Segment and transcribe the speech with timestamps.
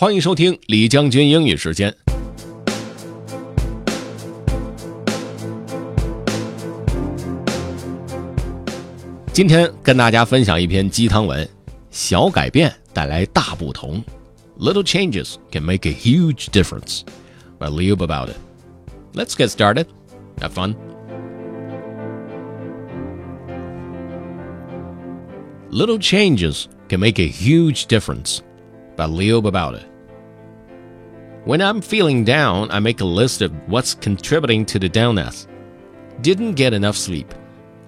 [0.00, 1.94] 欢迎收听李将军英语时间。
[9.32, 11.48] 今天跟大家分享一篇鸡汤文，
[11.90, 14.04] 小改变带来大不同。
[14.58, 17.00] Little changes can make a huge difference.
[17.58, 18.36] By Liu about it.
[19.14, 19.86] Let's get started.
[20.40, 20.74] Have fun.
[25.70, 28.40] Little changes can make a huge difference.
[28.96, 29.89] By Leo about it.
[31.43, 35.47] When I'm feeling down, I make a list of what's contributing to the downness.
[36.21, 37.33] Didn't get enough sleep.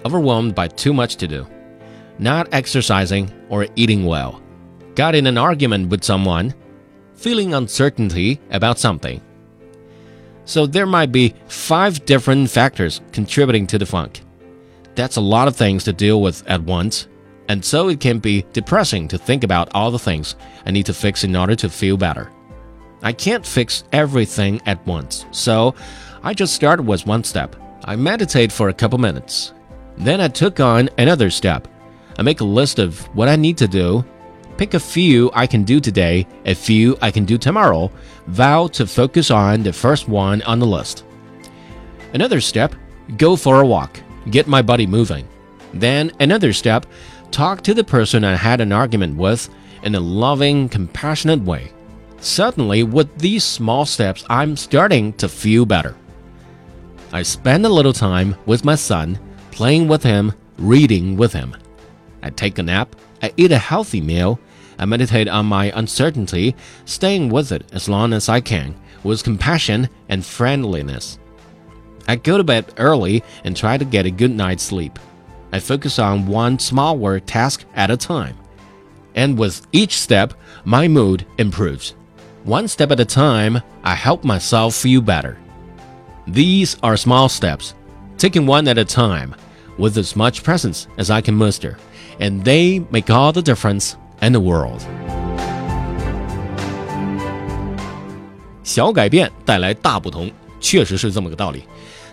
[0.05, 1.45] Overwhelmed by too much to do.
[2.17, 4.41] Not exercising or eating well.
[4.95, 6.55] Got in an argument with someone.
[7.13, 9.21] Feeling uncertainty about something.
[10.45, 14.21] So there might be five different factors contributing to the funk.
[14.95, 17.07] That's a lot of things to deal with at once,
[17.47, 20.35] and so it can be depressing to think about all the things
[20.65, 22.31] I need to fix in order to feel better.
[23.03, 25.75] I can't fix everything at once, so
[26.23, 27.57] I just started with one step.
[27.83, 29.53] I meditate for a couple minutes.
[29.97, 31.67] Then I took on another step.
[32.17, 34.05] I make a list of what I need to do,
[34.55, 37.91] pick a few I can do today, a few I can do tomorrow,
[38.27, 41.03] vow to focus on the first one on the list.
[42.13, 42.73] Another step,
[43.17, 45.27] go for a walk, get my body moving.
[45.73, 46.85] Then another step,
[47.31, 49.49] talk to the person I had an argument with
[49.81, 51.71] in a loving, compassionate way.
[52.23, 55.97] Suddenly, with these small steps, I'm starting to feel better.
[57.11, 59.19] I spend a little time with my son,
[59.51, 61.53] playing with him, reading with him.
[62.21, 64.39] I take a nap, I eat a healthy meal,
[64.79, 69.89] I meditate on my uncertainty, staying with it as long as I can, with compassion
[70.07, 71.19] and friendliness.
[72.07, 74.97] I go to bed early and try to get a good night's sleep.
[75.51, 78.37] I focus on one smaller task at a time.
[79.13, 81.95] And with each step, my mood improves.
[82.44, 85.36] One step at a time, I help myself feel better.
[86.26, 87.72] These are small steps,
[88.18, 89.34] taking one at a time,
[89.78, 91.76] with as much presence as I can muster,
[92.18, 94.82] and they make all the difference in the world.
[98.62, 101.64] 小改变带来大不同，确实是这么个道理。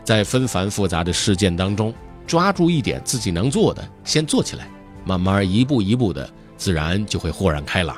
[0.03, 1.93] 在纷繁复杂的事件当中，
[2.25, 4.67] 抓住一点自己能做的，先做起来，
[5.03, 7.97] 慢慢一步一步的，自然就会豁然开朗。